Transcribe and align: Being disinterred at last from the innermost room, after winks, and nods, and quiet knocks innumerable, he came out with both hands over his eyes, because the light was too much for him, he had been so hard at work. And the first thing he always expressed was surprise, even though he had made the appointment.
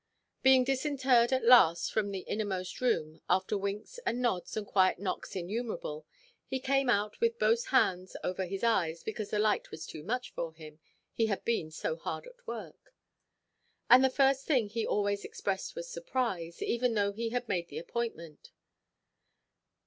Being 0.41 0.63
disinterred 0.63 1.31
at 1.31 1.45
last 1.45 1.91
from 1.93 2.09
the 2.09 2.21
innermost 2.21 2.81
room, 2.81 3.21
after 3.29 3.55
winks, 3.55 3.99
and 4.03 4.19
nods, 4.19 4.57
and 4.57 4.65
quiet 4.65 4.97
knocks 4.97 5.35
innumerable, 5.35 6.07
he 6.47 6.59
came 6.59 6.89
out 6.89 7.21
with 7.21 7.37
both 7.37 7.67
hands 7.67 8.15
over 8.23 8.47
his 8.47 8.63
eyes, 8.63 9.03
because 9.03 9.29
the 9.29 9.37
light 9.37 9.69
was 9.69 9.85
too 9.85 10.01
much 10.01 10.31
for 10.33 10.55
him, 10.55 10.79
he 11.13 11.27
had 11.27 11.45
been 11.45 11.69
so 11.69 11.97
hard 11.97 12.25
at 12.25 12.47
work. 12.47 12.95
And 13.91 14.03
the 14.03 14.09
first 14.09 14.47
thing 14.47 14.69
he 14.69 14.87
always 14.87 15.23
expressed 15.23 15.75
was 15.75 15.87
surprise, 15.87 16.63
even 16.63 16.95
though 16.95 17.11
he 17.11 17.29
had 17.29 17.47
made 17.47 17.67
the 17.67 17.77
appointment. 17.77 18.49